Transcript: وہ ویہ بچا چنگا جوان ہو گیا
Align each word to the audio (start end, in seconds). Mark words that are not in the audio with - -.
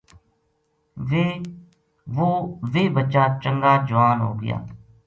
وہ 2.15 2.29
ویہ 2.71 2.93
بچا 2.95 3.23
چنگا 3.41 3.73
جوان 3.87 4.17
ہو 4.25 4.31
گیا 4.41 4.57